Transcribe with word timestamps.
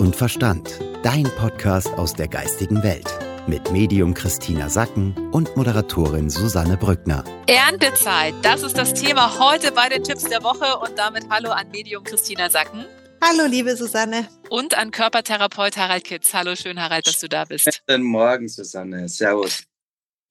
und 0.00 0.16
Verstand. 0.16 0.80
Dein 1.02 1.24
Podcast 1.24 1.88
aus 1.94 2.14
der 2.14 2.26
geistigen 2.26 2.82
Welt. 2.82 3.06
Mit 3.46 3.70
Medium 3.70 4.14
Christina 4.14 4.68
Sacken 4.68 5.14
und 5.30 5.56
Moderatorin 5.56 6.30
Susanne 6.30 6.76
Brückner. 6.76 7.24
Erntezeit, 7.46 8.34
das 8.42 8.62
ist 8.62 8.76
das 8.76 8.94
Thema 8.94 9.38
heute 9.38 9.72
bei 9.72 9.88
den 9.88 10.02
Tipps 10.02 10.24
der 10.24 10.42
Woche 10.42 10.78
und 10.78 10.98
damit 10.98 11.28
Hallo 11.30 11.50
an 11.50 11.70
Medium 11.70 12.02
Christina 12.04 12.50
Sacken. 12.50 12.84
Hallo, 13.22 13.46
liebe 13.46 13.76
Susanne. 13.76 14.26
Und 14.48 14.76
an 14.76 14.90
Körpertherapeut 14.90 15.76
Harald 15.76 16.04
Kitz. 16.04 16.32
Hallo, 16.32 16.56
schön 16.56 16.80
Harald, 16.80 17.06
dass 17.06 17.20
du 17.20 17.28
da 17.28 17.44
bist. 17.44 17.82
Guten 17.86 18.02
Morgen, 18.02 18.48
Susanne. 18.48 19.08
Servus. 19.08 19.64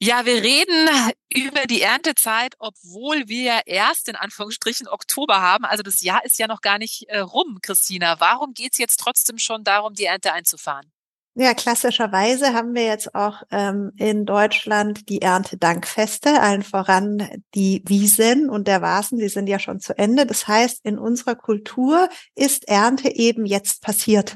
Ja, 0.02 0.26
wir 0.26 0.42
reden 0.42 0.88
über 1.30 1.66
die 1.68 1.82
Erntezeit, 1.82 2.56
obwohl 2.60 3.28
wir 3.28 3.42
ja 3.42 3.60
erst 3.66 4.08
in 4.08 4.16
Anführungsstrichen 4.16 4.88
Oktober 4.88 5.42
haben. 5.42 5.66
Also 5.66 5.84
das 5.84 6.02
Jahr 6.02 6.24
ist 6.24 6.40
ja 6.40 6.48
noch 6.48 6.62
gar 6.62 6.78
nicht 6.78 7.10
äh, 7.10 7.20
rum, 7.20 7.60
Christina. 7.62 8.18
Warum 8.20 8.54
geht's 8.54 8.78
jetzt 8.78 9.02
trotzdem 9.02 9.38
schon 9.38 9.66
darum, 9.66 9.96
die 9.96 10.06
Ernte 10.06 10.32
einzufahren? 10.32 10.90
Ja, 11.36 11.54
klassischerweise 11.54 12.54
haben 12.54 12.74
wir 12.76 12.86
jetzt 12.86 13.14
auch 13.14 13.44
ähm, 13.52 13.92
in 13.98 14.26
Deutschland 14.26 15.10
die 15.10 15.22
Erntedankfeste, 15.22 16.42
allen 16.42 16.64
voran 16.64 17.44
die 17.54 17.84
Wiesen 17.86 18.50
und 18.50 18.68
der 18.68 18.82
Vasen, 18.82 19.20
die 19.20 19.30
sind 19.30 19.48
ja 19.48 19.60
schon 19.60 19.80
zu 19.82 19.98
Ende. 19.98 20.26
Das 20.26 20.48
heißt, 20.48 20.80
in 20.84 20.98
unserer 20.98 21.36
Kultur 21.36 22.10
ist 22.36 22.68
Ernte 22.68 23.10
eben 23.10 23.46
jetzt 23.46 23.82
passiert. 23.82 24.36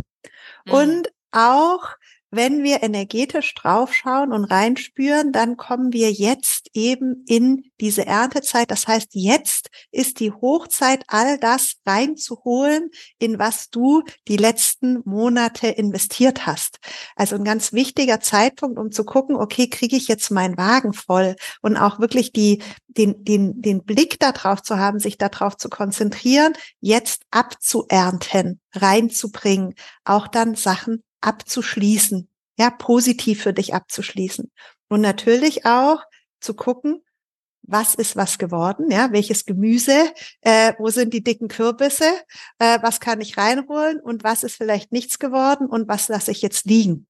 Mhm. 0.66 0.74
Und 0.74 1.08
auch 1.32 1.90
wenn 2.36 2.64
wir 2.64 2.84
energetisch 2.84 3.54
draufschauen 3.54 4.32
und 4.32 4.46
reinspüren, 4.46 5.32
dann 5.32 5.58
kommen 5.58 5.94
wir 5.94 6.12
jetzt 6.12 6.70
eben 6.74 7.24
in 7.28 7.72
diese 7.80 8.06
Erntezeit. 8.08 8.72
Das 8.72 8.88
heißt, 8.88 9.10
jetzt 9.14 9.70
ist 9.92 10.20
die 10.20 10.32
Hochzeit, 10.32 11.04
all 11.08 11.38
das 11.38 11.76
reinzuholen, 11.86 12.90
in 13.20 13.38
was 13.38 13.70
du 13.70 14.04
die 14.28 14.38
letzten 14.38 15.02
Monate 15.06 15.68
investiert 15.68 16.48
hast. 16.48 16.80
Also 17.16 17.36
ein 17.36 17.44
ganz 17.44 17.74
wichtiger 17.74 18.20
Zeitpunkt, 18.20 18.80
um 18.80 18.92
zu 18.92 19.04
gucken, 19.04 19.36
okay, 19.36 19.68
kriege 19.68 19.96
ich 19.96 20.08
jetzt 20.08 20.32
meinen 20.32 20.58
Wagen 20.58 20.94
voll 20.94 21.36
und 21.62 21.78
auch 21.78 22.00
wirklich 22.00 22.32
die, 22.32 22.64
den, 22.88 23.24
den, 23.24 23.62
den 23.62 23.84
Blick 23.84 24.20
darauf 24.20 24.62
zu 24.62 24.78
haben, 24.78 25.00
sich 25.00 25.18
darauf 25.18 25.58
zu 25.58 25.70
konzentrieren, 25.70 26.54
jetzt 26.80 27.24
abzuernten, 27.32 28.60
reinzubringen, 28.74 29.76
auch 30.04 30.28
dann 30.28 30.56
Sachen 30.56 31.04
abzuschließen, 31.24 32.30
ja, 32.58 32.70
positiv 32.70 33.44
für 33.44 33.54
dich 33.54 33.74
abzuschließen. 33.74 34.52
Und 34.90 35.02
natürlich 35.02 35.66
auch 35.66 36.04
zu 36.40 36.54
gucken, 36.54 37.04
was 37.64 37.96
ist 37.96 38.16
was 38.16 38.38
geworden, 38.38 38.92
ja, 38.92 39.12
welches 39.12 39.46
Gemüse, 39.46 40.14
äh, 40.42 40.74
wo 40.78 40.90
sind 40.90 41.14
die 41.14 41.24
dicken 41.24 41.48
Kürbisse, 41.48 42.22
äh, 42.60 42.80
was 42.82 43.00
kann 43.00 43.22
ich 43.22 43.38
reinholen 43.38 44.02
und 44.02 44.24
was 44.24 44.44
ist 44.44 44.58
vielleicht 44.58 44.92
nichts 44.92 45.18
geworden 45.18 45.68
und 45.68 45.88
was 45.88 46.10
lasse 46.10 46.32
ich 46.32 46.42
jetzt 46.42 46.66
liegen. 46.66 47.08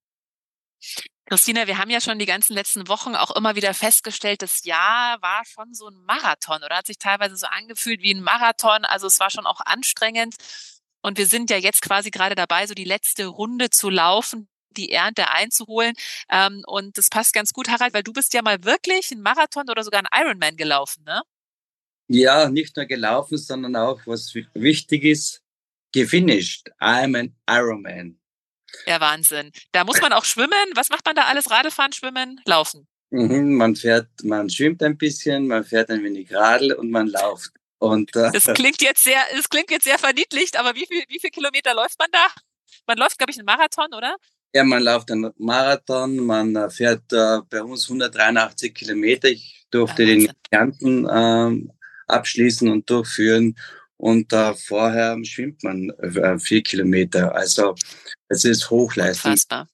Christina, 1.26 1.66
wir 1.66 1.78
haben 1.78 1.90
ja 1.90 2.02
schon 2.02 2.20
die 2.20 2.26
ganzen 2.26 2.54
letzten 2.54 2.88
Wochen 2.88 3.16
auch 3.16 3.32
immer 3.36 3.56
wieder 3.56 3.74
festgestellt, 3.74 4.42
das 4.42 4.66
Jahr 4.66 5.22
war 5.22 5.44
schon 5.46 5.74
so 5.74 5.88
ein 5.88 5.96
Marathon 6.06 6.62
oder 6.64 6.78
hat 6.78 6.86
sich 6.86 7.00
teilweise 7.00 7.38
so 7.38 7.48
angefühlt 7.48 8.02
wie 8.02 8.14
ein 8.14 8.22
Marathon. 8.22 8.86
Also 8.86 9.08
es 9.08 9.20
war 9.20 9.30
schon 9.30 9.48
auch 9.48 9.62
anstrengend. 9.62 10.36
Und 11.04 11.18
wir 11.18 11.28
sind 11.28 11.50
ja 11.50 11.58
jetzt 11.58 11.82
quasi 11.82 12.10
gerade 12.10 12.34
dabei, 12.34 12.66
so 12.66 12.74
die 12.74 12.86
letzte 12.86 13.28
Runde 13.28 13.70
zu 13.70 13.90
laufen, 13.90 14.48
die 14.72 14.92
Ernte 14.92 15.30
einzuholen. 15.30 15.94
Ähm, 16.32 16.64
und 16.66 16.98
das 16.98 17.10
passt 17.10 17.34
ganz 17.34 17.54
gut, 17.54 17.70
Harald, 17.70 17.94
weil 17.94 18.04
du 18.04 18.14
bist 18.14 18.34
ja 18.34 18.42
mal 18.42 18.64
wirklich 18.64 19.12
ein 19.12 19.22
Marathon 19.22 19.70
oder 19.70 19.84
sogar 19.84 20.02
ein 20.02 20.26
Ironman 20.26 20.58
gelaufen, 20.58 21.04
ne? 21.04 21.22
Ja, 22.08 22.50
nicht 22.50 22.76
nur 22.76 22.86
gelaufen, 22.86 23.38
sondern 23.38 23.76
auch, 23.76 24.02
was 24.06 24.34
wichtig 24.54 25.04
ist, 25.04 25.42
gefinished. 25.94 26.70
I'm 26.80 27.18
an 27.18 27.36
Ironman. 27.50 28.20
Ja, 28.86 29.00
Wahnsinn. 29.00 29.52
Da 29.72 29.84
muss 29.84 30.02
man 30.02 30.14
auch 30.14 30.26
schwimmen. 30.26 30.52
Was 30.76 30.90
macht 30.90 31.06
man 31.06 31.16
da 31.16 31.26
alles? 31.26 31.50
Radfahren, 31.50 31.94
schwimmen, 31.94 32.42
laufen? 32.46 32.88
Mhm, 33.12 33.56
man 33.56 33.76
fährt, 33.76 34.10
man 34.24 34.50
schwimmt 34.50 34.82
ein 34.82 34.98
bisschen, 34.98 35.48
man 35.48 35.64
fährt 35.64 35.90
ein 35.92 36.04
wenig 36.04 36.34
Radl 36.34 36.74
und 36.74 36.90
man 36.90 37.08
läuft. 37.08 37.52
Und, 37.84 38.16
äh, 38.16 38.32
das 38.32 38.46
klingt 38.46 38.82
jetzt 38.82 39.04
sehr, 39.04 39.20
das 39.36 39.50
klingt 39.50 39.70
jetzt 39.70 39.84
sehr 39.84 40.00
verniedlicht, 40.00 40.58
aber 40.58 40.74
wie 40.74 40.86
viel, 40.86 41.04
wie 41.10 41.20
viel 41.20 41.32
Kilometer 41.32 41.74
läuft 41.74 42.00
man 42.00 42.08
da? 42.14 42.28
Man 42.88 42.98
läuft, 42.98 43.18
glaube 43.18 43.32
ich, 43.32 43.38
einen 43.38 43.46
Marathon, 43.46 43.94
oder? 43.94 44.16
Ja, 44.54 44.64
man 44.64 44.82
läuft 44.82 45.12
einen 45.12 45.32
Marathon, 45.38 46.16
man 46.16 46.56
äh, 46.56 46.70
fährt 46.70 47.12
äh, 47.12 47.40
bei 47.50 47.62
uns 47.62 47.90
183 47.90 48.74
Kilometer. 48.74 49.28
Ich 49.28 49.66
durfte 49.70 50.06
den 50.06 50.32
Kärnten 50.50 51.06
äh, 51.06 51.70
abschließen 52.08 52.70
und 52.70 52.90
durchführen. 52.90 53.56
Und 53.98 54.32
äh, 54.32 54.54
vorher 54.54 55.18
schwimmt 55.26 55.62
man 55.64 55.90
äh, 55.90 56.40
vier 56.40 56.64
Kilometer. 56.64 57.36
Also 57.36 57.76
es 58.30 58.46
ist 58.46 58.70
Hochleistung. 58.70 59.32
Unfassbar. 59.32 59.68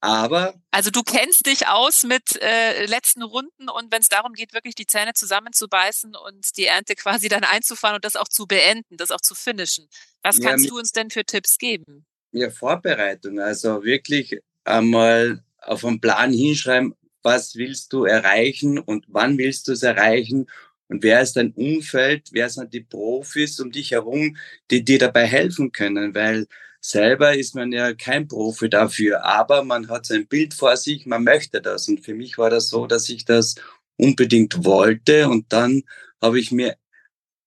Aber. 0.00 0.54
Also 0.70 0.90
du 0.90 1.02
kennst 1.02 1.46
dich 1.46 1.68
aus 1.68 2.04
mit 2.04 2.40
äh, 2.40 2.86
letzten 2.86 3.22
Runden 3.22 3.68
und 3.68 3.92
wenn 3.92 4.00
es 4.00 4.08
darum 4.08 4.32
geht, 4.32 4.54
wirklich 4.54 4.74
die 4.74 4.86
Zähne 4.86 5.12
zusammenzubeißen 5.12 6.14
und 6.14 6.56
die 6.56 6.66
Ernte 6.66 6.94
quasi 6.94 7.28
dann 7.28 7.44
einzufahren 7.44 7.96
und 7.96 8.04
das 8.04 8.16
auch 8.16 8.28
zu 8.28 8.46
beenden, 8.46 8.96
das 8.96 9.10
auch 9.10 9.20
zu 9.20 9.34
finishen. 9.34 9.88
Was 10.22 10.38
ja, 10.38 10.48
kannst 10.48 10.70
du 10.70 10.78
uns 10.78 10.92
denn 10.92 11.10
für 11.10 11.24
Tipps 11.24 11.58
geben? 11.58 12.06
Ja, 12.32 12.50
Vorbereitung. 12.50 13.40
Also 13.40 13.84
wirklich 13.84 14.38
einmal 14.64 15.44
auf 15.58 15.84
einen 15.84 16.00
Plan 16.00 16.32
hinschreiben, 16.32 16.94
was 17.22 17.56
willst 17.56 17.92
du 17.92 18.04
erreichen 18.04 18.78
und 18.78 19.04
wann 19.08 19.36
willst 19.36 19.68
du 19.68 19.72
es 19.72 19.82
erreichen 19.82 20.46
und 20.88 21.02
wer 21.02 21.20
ist 21.20 21.34
dein 21.36 21.52
Umfeld, 21.52 22.30
wer 22.32 22.48
sind 22.48 22.72
die 22.72 22.80
Profis 22.80 23.60
um 23.60 23.70
dich 23.70 23.92
herum, 23.92 24.36
die 24.70 24.84
dir 24.84 24.98
dabei 24.98 25.26
helfen 25.26 25.72
können, 25.72 26.14
weil 26.14 26.46
Selber 26.80 27.36
ist 27.36 27.54
man 27.54 27.72
ja 27.72 27.92
kein 27.94 28.26
Profi 28.26 28.70
dafür, 28.70 29.24
aber 29.24 29.64
man 29.64 29.88
hat 29.88 30.06
sein 30.06 30.26
Bild 30.26 30.54
vor 30.54 30.76
sich, 30.76 31.06
man 31.06 31.24
möchte 31.24 31.60
das. 31.60 31.88
Und 31.88 32.04
für 32.04 32.14
mich 32.14 32.38
war 32.38 32.50
das 32.50 32.68
so, 32.68 32.86
dass 32.86 33.08
ich 33.10 33.24
das 33.24 33.54
unbedingt 33.96 34.64
wollte. 34.64 35.28
Und 35.28 35.52
dann 35.52 35.82
habe 36.22 36.40
ich 36.40 36.52
mir 36.52 36.76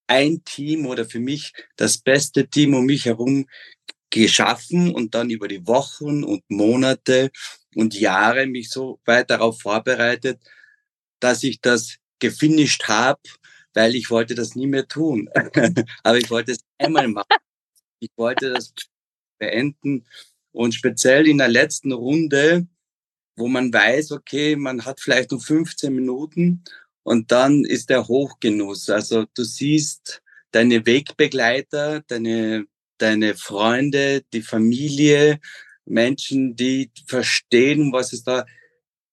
ein 0.06 0.44
Team 0.44 0.86
oder 0.86 1.04
für 1.04 1.20
mich 1.20 1.52
das 1.76 1.98
beste 1.98 2.48
Team 2.48 2.74
um 2.74 2.86
mich 2.86 3.06
herum 3.06 3.46
geschaffen 4.10 4.94
und 4.94 5.14
dann 5.14 5.30
über 5.30 5.48
die 5.48 5.66
Wochen 5.66 6.22
und 6.24 6.42
Monate 6.48 7.30
und 7.74 7.94
Jahre 7.94 8.46
mich 8.46 8.70
so 8.70 9.00
weit 9.04 9.30
darauf 9.30 9.60
vorbereitet, 9.60 10.40
dass 11.20 11.42
ich 11.42 11.60
das 11.60 11.96
gefinisht 12.20 12.86
habe, 12.88 13.20
weil 13.74 13.96
ich 13.96 14.10
wollte 14.10 14.34
das 14.36 14.54
nie 14.54 14.68
mehr 14.68 14.86
tun. 14.86 15.28
Aber 16.04 16.18
ich 16.18 16.30
wollte 16.30 16.52
es 16.52 16.60
einmal 16.78 17.08
machen. 17.08 17.26
Ich 18.00 18.10
wollte 18.16 18.52
das 18.52 18.72
beenden. 19.44 20.04
Und 20.52 20.74
speziell 20.74 21.26
in 21.26 21.38
der 21.38 21.48
letzten 21.48 21.92
Runde, 21.92 22.66
wo 23.36 23.48
man 23.48 23.72
weiß, 23.72 24.12
okay, 24.12 24.56
man 24.56 24.84
hat 24.84 25.00
vielleicht 25.00 25.32
nur 25.32 25.40
15 25.40 25.92
Minuten 25.92 26.62
und 27.02 27.32
dann 27.32 27.64
ist 27.64 27.90
der 27.90 28.06
Hochgenuss. 28.06 28.88
Also 28.88 29.26
du 29.34 29.42
siehst 29.42 30.22
deine 30.52 30.86
Wegbegleiter, 30.86 32.02
deine, 32.06 32.66
deine 32.98 33.34
Freunde, 33.34 34.22
die 34.32 34.42
Familie, 34.42 35.40
Menschen, 35.84 36.54
die 36.54 36.90
verstehen, 37.06 37.92
was 37.92 38.12
es 38.12 38.22
da 38.22 38.46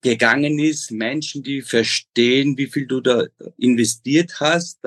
gegangen 0.02 0.60
ist, 0.60 0.92
Menschen, 0.92 1.44
die 1.44 1.62
verstehen, 1.62 2.58
wie 2.58 2.68
viel 2.68 2.88
du 2.88 3.02
da 3.02 3.26
investiert 3.58 4.40
hast, 4.40 4.80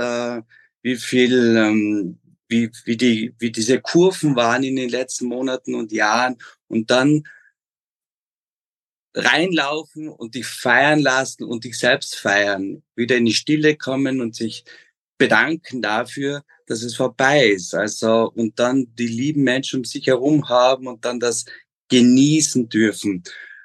wie 0.83 0.97
viel 0.97 1.57
ähm, 1.57 2.19
wie, 2.49 2.71
wie, 2.85 2.97
die, 2.97 3.35
wie 3.39 3.51
diese 3.51 3.81
Kurven 3.81 4.37
waren 4.37 4.63
in 4.63 4.77
den 4.77 4.89
letzten 4.89 5.27
Monaten 5.27 5.75
und 5.75 5.93
Jahren 5.93 6.37
und 6.69 6.91
dann 6.91 7.25
reinlaufen 9.15 10.09
und 10.09 10.35
dich 10.35 10.47
feiern 10.47 11.01
lassen 11.01 11.45
und 11.45 11.65
dich 11.65 11.79
selbst 11.79 12.17
feiern, 12.17 12.83
wieder 12.97 13.17
in 13.17 13.25
die 13.25 13.35
Stille 13.35 13.77
kommen 13.77 14.21
und 14.21 14.35
sich 14.35 14.65
bedanken 15.19 15.81
dafür, 15.83 16.43
dass 16.67 16.83
es 16.83 16.97
vorbei 16.97 17.47
ist. 17.47 17.75
Also, 17.75 18.33
und 18.35 18.59
dann 18.59 18.89
die 18.99 19.07
lieben 19.07 19.45
Menschen 19.45 19.81
um 19.81 19.85
sich 19.85 20.07
herum 20.07 20.49
haben 20.49 20.89
und 20.89 21.05
dann 21.05 21.21
das 21.21 21.45
genießen 21.89 22.69
dürfen, 22.69 23.23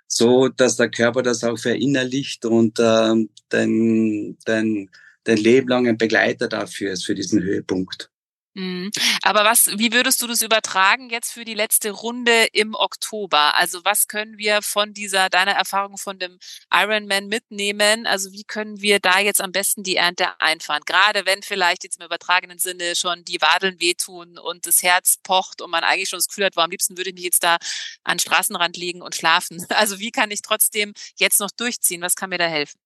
so 0.07 0.49
dass 0.49 0.75
der 0.75 0.91
Körper 0.91 1.23
das 1.23 1.43
auch 1.43 1.57
verinnerlicht 1.57 2.45
und 2.45 2.79
äh, 2.79 3.15
dein, 3.49 4.37
dein, 4.45 4.89
dein 5.23 5.37
Leben 5.37 5.67
lang 5.67 5.87
ein 5.87 5.97
Begleiter 5.97 6.47
dafür 6.47 6.91
ist, 6.91 7.05
für 7.05 7.15
diesen 7.15 7.41
Höhepunkt. 7.41 8.11
Mhm. 8.59 8.91
Aber 9.21 9.45
was, 9.45 9.67
wie 9.77 9.93
würdest 9.93 10.21
du 10.21 10.27
das 10.27 10.41
übertragen 10.41 11.09
jetzt 11.09 11.31
für 11.31 11.45
die 11.45 11.53
letzte 11.53 11.91
Runde 11.91 12.47
im 12.51 12.75
Oktober? 12.75 13.55
Also 13.55 13.85
was 13.85 14.09
können 14.09 14.37
wir 14.37 14.61
von 14.61 14.93
dieser, 14.93 15.29
deiner 15.29 15.53
Erfahrung 15.53 15.97
von 15.97 16.19
dem 16.19 16.37
Ironman 16.69 17.27
mitnehmen? 17.27 18.05
Also 18.05 18.33
wie 18.33 18.43
können 18.43 18.81
wir 18.81 18.99
da 18.99 19.19
jetzt 19.19 19.39
am 19.39 19.53
besten 19.53 19.83
die 19.83 19.95
Ernte 19.95 20.39
einfahren? 20.41 20.83
Gerade 20.85 21.25
wenn 21.25 21.41
vielleicht 21.41 21.85
jetzt 21.85 21.99
im 21.99 22.05
übertragenen 22.05 22.59
Sinne 22.59 22.97
schon 22.97 23.23
die 23.23 23.41
Wadeln 23.41 23.79
wehtun 23.79 24.37
und 24.37 24.67
das 24.67 24.83
Herz 24.83 25.19
pocht 25.23 25.61
und 25.61 25.71
man 25.71 25.85
eigentlich 25.85 26.09
schon 26.09 26.17
das 26.17 26.27
Gefühl 26.27 26.45
hat, 26.45 26.57
wo 26.57 26.61
am 26.61 26.69
liebsten 26.69 26.97
würde 26.97 27.11
ich 27.11 27.15
mich 27.15 27.23
jetzt 27.23 27.43
da 27.43 27.59
an 28.03 28.15
den 28.17 28.19
Straßenrand 28.19 28.75
liegen 28.75 29.01
und 29.01 29.15
schlafen. 29.15 29.65
Also 29.79 29.99
wie 29.99 30.11
kann 30.11 30.29
ich 30.31 30.41
trotzdem 30.41 30.93
jetzt 31.15 31.39
noch 31.39 31.51
durchziehen? 31.51 32.01
Was 32.01 32.15
kann 32.15 32.31
mir 32.31 32.37
da 32.37 32.47
helfen? 32.47 32.79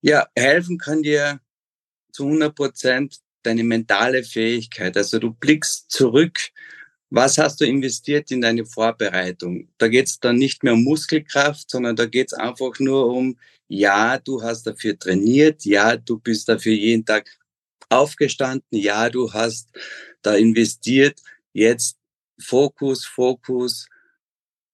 Ja, 0.00 0.26
helfen 0.34 0.76
kann 0.76 1.02
dir 1.02 1.40
zu 2.12 2.24
100 2.24 2.52
Prozent 2.52 3.20
deine 3.42 3.64
mentale 3.64 4.22
Fähigkeit. 4.24 4.96
Also 4.96 5.18
du 5.18 5.32
blickst 5.32 5.90
zurück 5.90 6.50
was 7.10 7.38
hast 7.38 7.60
du 7.60 7.66
investiert 7.66 8.30
in 8.30 8.40
deine 8.40 8.64
Vorbereitung? 8.64 9.68
Da 9.78 9.88
geht 9.88 10.06
es 10.06 10.20
dann 10.20 10.36
nicht 10.36 10.62
mehr 10.62 10.74
um 10.74 10.84
Muskelkraft, 10.84 11.68
sondern 11.68 11.96
da 11.96 12.06
geht 12.06 12.28
es 12.28 12.34
einfach 12.34 12.78
nur 12.78 13.06
um, 13.06 13.36
ja, 13.66 14.18
du 14.18 14.42
hast 14.42 14.64
dafür 14.64 14.96
trainiert, 14.98 15.64
ja, 15.64 15.96
du 15.96 16.18
bist 16.18 16.48
dafür 16.48 16.72
jeden 16.72 17.04
Tag 17.04 17.28
aufgestanden, 17.88 18.78
ja, 18.78 19.10
du 19.10 19.32
hast 19.32 19.70
da 20.22 20.36
investiert. 20.36 21.20
Jetzt 21.52 21.98
Fokus, 22.40 23.04
Fokus, 23.04 23.88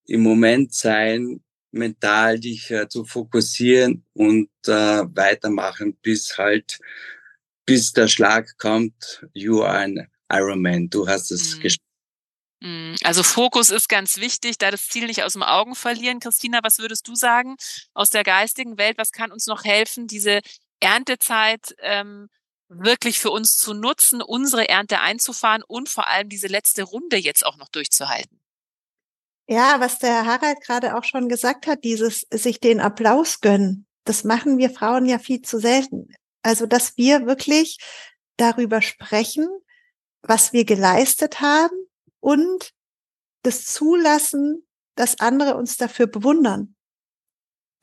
im 0.06 0.20
Moment 0.20 0.74
sein, 0.74 1.40
mental 1.72 2.38
dich 2.38 2.70
äh, 2.70 2.86
zu 2.88 3.04
fokussieren 3.04 4.04
und 4.12 4.50
äh, 4.66 4.70
weitermachen, 4.70 5.96
bis 6.02 6.36
halt, 6.36 6.78
bis 7.66 7.92
der 7.92 8.08
Schlag 8.08 8.56
kommt, 8.58 9.26
you 9.34 9.62
are 9.62 9.78
an 9.78 10.08
Ironman, 10.30 10.88
du 10.88 11.06
hast 11.06 11.30
es 11.30 11.56
mhm. 11.56 11.60
geschafft. 11.60 11.82
Mhm. 12.60 12.96
Also 13.04 13.22
Fokus 13.22 13.70
ist 13.70 13.88
ganz 13.88 14.16
wichtig, 14.16 14.58
da 14.58 14.70
das 14.70 14.88
Ziel 14.88 15.06
nicht 15.06 15.22
aus 15.22 15.34
dem 15.34 15.42
Augen 15.42 15.74
verlieren. 15.74 16.20
Christina, 16.20 16.60
was 16.62 16.78
würdest 16.78 17.06
du 17.06 17.14
sagen 17.14 17.56
aus 17.92 18.10
der 18.10 18.24
geistigen 18.24 18.78
Welt? 18.78 18.96
Was 18.98 19.12
kann 19.12 19.32
uns 19.32 19.46
noch 19.46 19.64
helfen, 19.64 20.06
diese 20.06 20.40
Erntezeit 20.80 21.74
ähm, 21.80 22.28
wirklich 22.68 23.18
für 23.18 23.30
uns 23.30 23.56
zu 23.56 23.74
nutzen, 23.74 24.22
unsere 24.22 24.68
Ernte 24.68 25.00
einzufahren 25.00 25.62
und 25.66 25.88
vor 25.88 26.08
allem 26.08 26.28
diese 26.28 26.48
letzte 26.48 26.82
Runde 26.82 27.16
jetzt 27.16 27.44
auch 27.44 27.56
noch 27.56 27.68
durchzuhalten? 27.68 28.40
Ja, 29.48 29.78
was 29.78 29.98
der 30.00 30.26
Harald 30.26 30.60
gerade 30.60 30.96
auch 30.96 31.04
schon 31.04 31.28
gesagt 31.28 31.66
hat, 31.68 31.84
dieses 31.84 32.26
sich 32.32 32.58
den 32.58 32.80
Applaus 32.80 33.40
gönnen, 33.40 33.86
das 34.04 34.24
machen 34.24 34.58
wir 34.58 34.70
Frauen 34.70 35.06
ja 35.06 35.18
viel 35.20 35.42
zu 35.42 35.60
selten. 35.60 36.08
Also, 36.46 36.66
dass 36.66 36.96
wir 36.96 37.26
wirklich 37.26 37.76
darüber 38.36 38.80
sprechen, 38.80 39.48
was 40.22 40.52
wir 40.52 40.64
geleistet 40.64 41.40
haben 41.40 41.74
und 42.20 42.70
das 43.42 43.64
zulassen, 43.64 44.64
dass 44.94 45.18
andere 45.18 45.56
uns 45.56 45.76
dafür 45.76 46.06
bewundern 46.06 46.75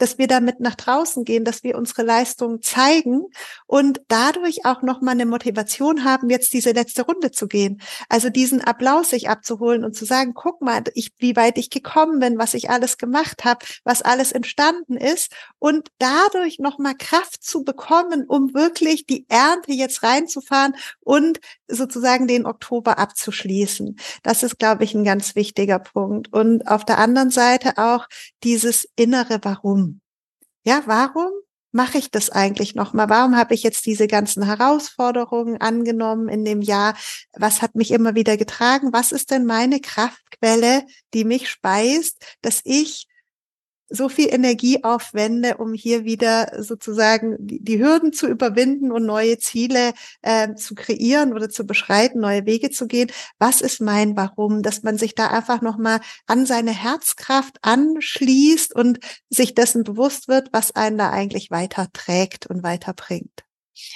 dass 0.03 0.17
wir 0.17 0.27
damit 0.27 0.59
nach 0.59 0.75
draußen 0.75 1.23
gehen, 1.23 1.45
dass 1.45 1.63
wir 1.63 1.77
unsere 1.77 2.03
Leistung 2.03 2.61
zeigen 2.61 3.23
und 3.67 4.01
dadurch 4.09 4.65
auch 4.65 4.81
nochmal 4.81 5.13
eine 5.13 5.25
Motivation 5.25 6.03
haben, 6.03 6.29
jetzt 6.29 6.51
diese 6.51 6.71
letzte 6.71 7.03
Runde 7.03 7.31
zu 7.31 7.47
gehen. 7.47 7.81
Also 8.09 8.29
diesen 8.29 8.59
Applaus 8.59 9.11
sich 9.11 9.29
abzuholen 9.29 9.85
und 9.85 9.95
zu 9.95 10.03
sagen, 10.03 10.33
guck 10.33 10.61
mal, 10.61 10.83
ich, 10.93 11.13
wie 11.19 11.37
weit 11.37 11.57
ich 11.57 11.69
gekommen 11.69 12.19
bin, 12.19 12.37
was 12.37 12.53
ich 12.53 12.69
alles 12.69 12.97
gemacht 12.97 13.45
habe, 13.45 13.65
was 13.85 14.01
alles 14.01 14.33
entstanden 14.33 14.97
ist 14.97 15.31
und 15.57 15.87
dadurch 15.99 16.59
nochmal 16.59 16.95
Kraft 16.97 17.41
zu 17.41 17.63
bekommen, 17.63 18.25
um 18.27 18.53
wirklich 18.53 19.05
die 19.05 19.25
Ernte 19.29 19.71
jetzt 19.71 20.03
reinzufahren 20.03 20.75
und 20.99 21.39
sozusagen 21.69 22.27
den 22.27 22.45
Oktober 22.45 22.99
abzuschließen. 22.99 23.95
Das 24.21 24.43
ist, 24.43 24.59
glaube 24.59 24.83
ich, 24.83 24.93
ein 24.95 25.05
ganz 25.05 25.35
wichtiger 25.35 25.79
Punkt. 25.79 26.33
Und 26.33 26.67
auf 26.67 26.83
der 26.83 26.97
anderen 26.97 27.29
Seite 27.29 27.77
auch 27.77 28.07
dieses 28.43 28.85
innere 28.97 29.39
Warum. 29.43 29.92
Ja, 30.65 30.83
warum 30.85 31.31
mache 31.71 31.97
ich 31.97 32.11
das 32.11 32.29
eigentlich 32.29 32.75
nochmal? 32.75 33.09
Warum 33.09 33.35
habe 33.35 33.53
ich 33.53 33.63
jetzt 33.63 33.85
diese 33.85 34.07
ganzen 34.07 34.43
Herausforderungen 34.43 35.59
angenommen 35.59 36.29
in 36.29 36.45
dem 36.45 36.61
Jahr? 36.61 36.95
Was 37.33 37.61
hat 37.61 37.75
mich 37.75 37.91
immer 37.91 38.15
wieder 38.15 38.37
getragen? 38.37 38.93
Was 38.93 39.11
ist 39.11 39.31
denn 39.31 39.45
meine 39.45 39.81
Kraftquelle, 39.81 40.85
die 41.13 41.25
mich 41.25 41.49
speist, 41.49 42.23
dass 42.41 42.61
ich 42.63 43.07
so 43.95 44.09
viel 44.09 44.33
Energie 44.33 44.83
aufwende, 44.83 45.57
um 45.57 45.73
hier 45.73 46.03
wieder 46.03 46.51
sozusagen 46.63 47.35
die, 47.39 47.79
Hürden 47.79 48.11
zu 48.11 48.27
überwinden 48.27 48.91
und 48.91 49.05
neue 49.05 49.37
Ziele 49.37 49.93
äh, 50.23 50.55
zu 50.55 50.73
kreieren 50.73 51.33
oder 51.33 51.49
zu 51.49 51.65
beschreiten, 51.65 52.19
neue 52.19 52.45
Wege 52.47 52.71
zu 52.71 52.87
gehen. 52.87 53.11
Was 53.37 53.61
ist 53.61 53.81
mein 53.81 54.17
Warum? 54.17 54.63
Dass 54.63 54.81
man 54.81 54.97
sich 54.97 55.13
da 55.13 55.27
einfach 55.27 55.61
nochmal 55.61 55.99
an 56.25 56.47
seine 56.47 56.71
Herzkraft 56.71 57.57
anschließt 57.61 58.75
und 58.75 58.99
sich 59.29 59.53
dessen 59.53 59.83
bewusst 59.83 60.27
wird, 60.27 60.49
was 60.51 60.75
einen 60.75 60.97
da 60.97 61.11
eigentlich 61.11 61.51
weiter 61.51 61.87
trägt 61.93 62.47
und 62.47 62.63
weiterbringt. 62.63 63.43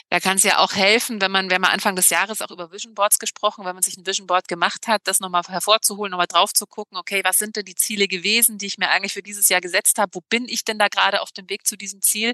Da 0.10 0.20
kann 0.20 0.38
es 0.38 0.44
ja 0.44 0.60
auch 0.60 0.74
helfen, 0.74 1.22
wenn 1.22 1.32
man, 1.32 1.50
wir 1.50 1.56
haben 1.56 1.66
Anfang 1.66 1.96
des 1.96 2.10
Jahres 2.10 2.42
auch 2.42 2.52
über 2.52 2.72
Vision 2.72 2.94
Boards 2.94 3.20
gesprochen, 3.20 3.66
wenn 3.66 3.76
man 3.76 3.84
sich 3.84 3.98
ein 3.98 4.06
Vision 4.06 4.28
Board 4.28 4.48
gemacht 4.48 4.88
hat, 4.88 5.02
das 5.06 5.20
nochmal 5.20 5.44
hervorzuholen, 5.48 6.12
nochmal 6.12 6.28
drauf 6.28 6.54
zu 6.54 6.66
gucken, 6.66 6.98
okay, 6.98 7.22
was 7.24 7.38
sind 7.38 7.56
denn 7.56 7.66
die 7.66 7.76
Ziele 7.76 8.08
gewesen, 8.08 8.58
die 8.58 8.68
ich 8.68 8.78
mir 8.78 8.90
eigentlich 8.90 9.14
für 9.14 9.24
dieses 9.24 9.50
Jahr 9.50 9.62
gesetzt 9.62 9.98
habe? 9.98 10.12
Wo 10.14 10.22
bin 10.22 10.48
ich 10.48 10.64
denn 10.64 10.80
da 10.80 10.88
gerade 10.88 11.22
auf 11.22 11.32
dem 11.32 11.50
Weg 11.50 11.68
zu 11.68 11.78
diesem 11.78 12.02
Ziel? 12.02 12.34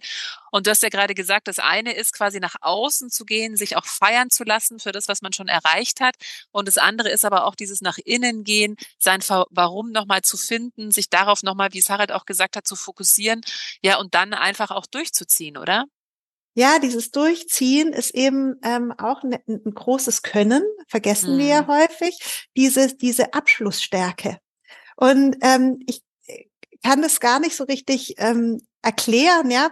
Und 0.52 0.68
du 0.68 0.72
hast 0.72 0.84
ja 0.84 0.90
gerade 0.90 1.16
gesagt, 1.16 1.48
das 1.48 1.60
eine 1.60 1.94
ist 1.94 2.14
quasi 2.14 2.40
nach 2.40 2.56
außen 2.62 3.10
zu 3.10 3.26
gehen, 3.26 3.58
sich 3.58 3.76
auch 3.76 3.86
feiern 3.86 4.30
zu 4.30 4.44
lassen 4.44 4.80
für 4.80 4.92
das, 4.92 5.08
was 5.08 5.22
man 5.22 5.34
schon 5.34 5.48
erreicht 5.48 6.00
hat. 6.02 6.16
Und 6.52 6.68
das 6.68 6.78
andere 6.78 7.10
ist 7.10 7.26
aber 7.26 7.46
auch 7.46 7.56
dieses 7.56 7.82
nach 7.82 7.98
innen 7.98 8.44
gehen, 8.44 8.76
sein 9.00 9.22
Warum 9.52 9.92
nochmal 9.92 10.22
zu 10.22 10.38
finden, 10.38 10.92
sich 10.92 11.10
darauf 11.10 11.44
nochmal, 11.44 11.70
wie 11.72 11.80
es 11.80 11.90
Harald 11.90 12.12
auch 12.12 12.26
gesagt 12.26 12.56
hat, 12.58 12.68
zu 12.68 12.76
fokussieren. 12.76 13.42
Ja, 13.82 13.98
und 13.98 14.14
dann 14.16 14.34
einfach 14.34 14.72
auch 14.72 14.86
durchzuziehen, 14.86 15.58
oder? 15.58 15.86
Ja, 16.56 16.78
dieses 16.80 17.12
Durchziehen 17.12 17.94
ist 17.94 18.14
eben 18.14 18.56
ähm, 18.64 18.94
auch 18.98 19.24
ein, 19.24 19.34
ein 19.48 19.74
großes 19.74 20.22
Können, 20.22 20.64
vergessen 20.88 21.36
mhm. 21.36 21.40
wir 21.40 21.46
ja 21.46 21.62
mhm. 21.64 21.68
häufig, 21.68 22.48
diese, 22.56 22.96
diese 22.96 23.34
Abschlussstärke. 23.34 24.38
Und 24.96 25.38
ähm, 25.42 25.80
ich 25.88 26.02
äh, 26.28 26.46
kann 26.84 27.02
das 27.02 27.20
gar 27.20 27.40
nicht 27.40 27.56
so 27.56 27.64
richtig 27.64 28.16
ähm, 28.18 28.62
erklären, 28.84 29.50
ja, 29.50 29.72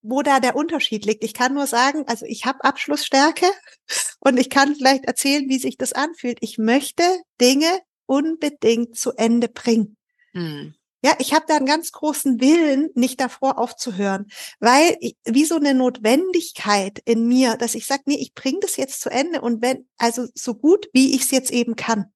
wo 0.00 0.22
da 0.22 0.40
der 0.40 0.56
Unterschied 0.56 1.04
liegt. 1.04 1.24
Ich 1.24 1.34
kann 1.34 1.54
nur 1.54 1.66
sagen, 1.66 2.04
also 2.06 2.26
ich 2.26 2.46
habe 2.46 2.64
Abschlussstärke 2.64 3.46
und 4.20 4.38
ich 4.38 4.50
kann 4.50 4.74
vielleicht 4.74 5.04
erzählen, 5.04 5.48
wie 5.48 5.58
sich 5.58 5.76
das 5.76 5.92
anfühlt. 5.92 6.38
Ich 6.40 6.58
möchte 6.58 7.02
Dinge 7.40 7.80
unbedingt 8.06 8.96
zu 8.96 9.12
Ende 9.12 9.48
bringen. 9.48 9.96
Mhm. 10.32 10.74
Ja, 11.04 11.14
ich 11.18 11.34
habe 11.34 11.44
da 11.46 11.56
einen 11.56 11.66
ganz 11.66 11.92
großen 11.92 12.40
Willen, 12.40 12.88
nicht 12.94 13.20
davor 13.20 13.58
aufzuhören, 13.58 14.26
weil 14.58 14.96
ich, 15.00 15.18
wie 15.26 15.44
so 15.44 15.56
eine 15.56 15.74
Notwendigkeit 15.74 16.98
in 17.04 17.28
mir, 17.28 17.58
dass 17.58 17.74
ich 17.74 17.86
sage, 17.86 18.04
nee, 18.06 18.16
ich 18.16 18.32
bringe 18.32 18.60
das 18.62 18.78
jetzt 18.78 19.02
zu 19.02 19.10
Ende 19.10 19.42
und 19.42 19.60
wenn, 19.60 19.86
also 19.98 20.26
so 20.34 20.54
gut, 20.54 20.88
wie 20.94 21.14
ich 21.14 21.20
es 21.24 21.30
jetzt 21.30 21.50
eben 21.50 21.76
kann. 21.76 22.06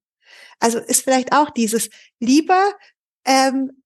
Also 0.58 0.78
ist 0.78 1.04
vielleicht 1.04 1.34
auch 1.34 1.50
dieses 1.50 1.90
lieber 2.18 2.72
ähm, 3.26 3.82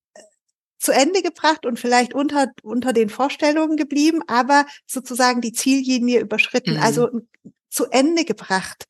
zu 0.78 0.92
Ende 0.92 1.22
gebracht 1.22 1.66
und 1.66 1.80
vielleicht 1.80 2.14
unter, 2.14 2.52
unter 2.62 2.92
den 2.92 3.10
Vorstellungen 3.10 3.76
geblieben, 3.76 4.20
aber 4.28 4.66
sozusagen 4.86 5.40
die 5.40 5.52
Ziellinie 5.52 6.20
überschritten, 6.20 6.76
also 6.76 7.08
mhm. 7.08 7.14
also 7.14 7.20
zu 7.70 7.86
Ende 7.90 8.24
gebracht 8.24 8.86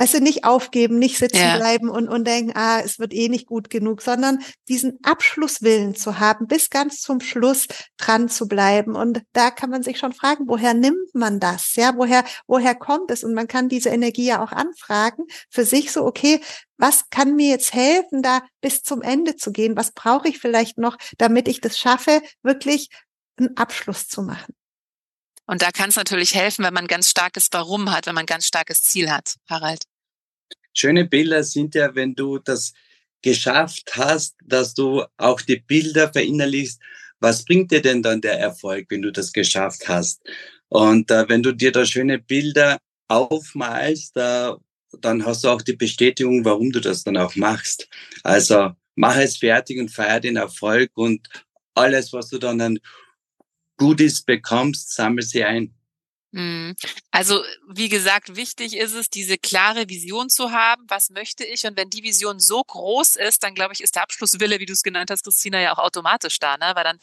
weißt 0.00 0.14
du, 0.14 0.20
nicht 0.22 0.44
aufgeben, 0.44 0.98
nicht 0.98 1.18
sitzen 1.18 1.36
ja. 1.36 1.58
bleiben 1.58 1.90
und, 1.90 2.08
und 2.08 2.26
denken, 2.26 2.52
ah, 2.54 2.80
es 2.80 2.98
wird 2.98 3.12
eh 3.12 3.28
nicht 3.28 3.46
gut 3.46 3.68
genug, 3.68 4.00
sondern 4.00 4.38
diesen 4.66 4.98
Abschlusswillen 5.02 5.94
zu 5.94 6.18
haben, 6.18 6.46
bis 6.46 6.70
ganz 6.70 7.02
zum 7.02 7.20
Schluss 7.20 7.66
dran 7.98 8.30
zu 8.30 8.48
bleiben. 8.48 8.96
Und 8.96 9.20
da 9.34 9.50
kann 9.50 9.68
man 9.68 9.82
sich 9.82 9.98
schon 9.98 10.14
fragen, 10.14 10.44
woher 10.48 10.72
nimmt 10.72 11.14
man 11.14 11.38
das? 11.38 11.74
Ja, 11.76 11.98
woher, 11.98 12.24
woher 12.46 12.74
kommt 12.74 13.10
es? 13.10 13.24
Und 13.24 13.34
man 13.34 13.46
kann 13.46 13.68
diese 13.68 13.90
Energie 13.90 14.24
ja 14.24 14.42
auch 14.42 14.52
anfragen 14.52 15.24
für 15.50 15.66
sich 15.66 15.92
so, 15.92 16.06
okay, 16.06 16.40
was 16.78 17.10
kann 17.10 17.36
mir 17.36 17.50
jetzt 17.50 17.74
helfen, 17.74 18.22
da 18.22 18.40
bis 18.62 18.82
zum 18.82 19.02
Ende 19.02 19.36
zu 19.36 19.52
gehen? 19.52 19.76
Was 19.76 19.92
brauche 19.92 20.28
ich 20.28 20.38
vielleicht 20.38 20.78
noch, 20.78 20.96
damit 21.18 21.46
ich 21.46 21.60
das 21.60 21.78
schaffe, 21.78 22.22
wirklich 22.42 22.88
einen 23.36 23.54
Abschluss 23.58 24.08
zu 24.08 24.22
machen? 24.22 24.54
Und 25.50 25.62
da 25.62 25.72
kann 25.72 25.88
es 25.88 25.96
natürlich 25.96 26.36
helfen, 26.36 26.64
wenn 26.64 26.74
man 26.74 26.86
ganz 26.86 27.10
starkes 27.10 27.48
Warum 27.50 27.90
hat, 27.90 28.06
wenn 28.06 28.14
man 28.14 28.24
ganz 28.24 28.46
starkes 28.46 28.84
Ziel 28.84 29.10
hat, 29.10 29.34
Harald. 29.48 29.82
Schöne 30.72 31.06
Bilder 31.06 31.42
sind 31.42 31.74
ja, 31.74 31.92
wenn 31.96 32.14
du 32.14 32.38
das 32.38 32.72
geschafft 33.20 33.96
hast, 33.96 34.36
dass 34.44 34.74
du 34.74 35.02
auch 35.16 35.40
die 35.40 35.56
Bilder 35.56 36.12
verinnerlichst. 36.12 36.80
Was 37.18 37.44
bringt 37.44 37.72
dir 37.72 37.82
denn 37.82 38.00
dann 38.00 38.20
der 38.20 38.38
Erfolg, 38.38 38.86
wenn 38.90 39.02
du 39.02 39.10
das 39.10 39.32
geschafft 39.32 39.88
hast? 39.88 40.22
Und 40.68 41.10
äh, 41.10 41.28
wenn 41.28 41.42
du 41.42 41.50
dir 41.50 41.72
da 41.72 41.84
schöne 41.84 42.20
Bilder 42.20 42.78
aufmalst, 43.08 44.16
äh, 44.18 44.52
dann 45.00 45.26
hast 45.26 45.42
du 45.42 45.48
auch 45.48 45.62
die 45.62 45.74
Bestätigung, 45.74 46.44
warum 46.44 46.70
du 46.70 46.78
das 46.78 47.02
dann 47.02 47.16
auch 47.16 47.34
machst. 47.34 47.88
Also 48.22 48.70
mach 48.94 49.16
es 49.16 49.38
fertig 49.38 49.80
und 49.80 49.88
feier 49.88 50.20
den 50.20 50.36
Erfolg 50.36 50.92
und 50.94 51.28
alles, 51.74 52.12
was 52.12 52.28
du 52.28 52.38
dann 52.38 52.60
an 52.60 52.78
Goodies 53.80 54.22
bekommst, 54.22 54.94
sammel 54.94 55.24
sie 55.24 55.42
ein. 55.42 55.74
Mhm. 56.32 56.76
Also, 57.10 57.42
wie 57.68 57.88
gesagt, 57.88 58.36
wichtig 58.36 58.76
ist 58.76 58.92
es, 58.92 59.08
diese 59.08 59.36
klare 59.36 59.88
Vision 59.88 60.28
zu 60.28 60.52
haben. 60.52 60.84
Was 60.86 61.10
möchte 61.10 61.44
ich? 61.44 61.66
Und 61.66 61.76
wenn 61.76 61.90
die 61.90 62.04
Vision 62.04 62.38
so 62.38 62.62
groß 62.62 63.16
ist, 63.16 63.42
dann 63.42 63.54
glaube 63.54 63.72
ich, 63.72 63.80
ist 63.80 63.96
der 63.96 64.02
Abschlusswille, 64.02 64.60
wie 64.60 64.66
du 64.66 64.74
es 64.74 64.82
genannt 64.82 65.10
hast, 65.10 65.24
Christina, 65.24 65.60
ja 65.60 65.72
auch 65.72 65.78
automatisch 65.78 66.38
da, 66.38 66.56
ne? 66.58 66.72
Weil 66.74 66.84
dann 66.84 66.98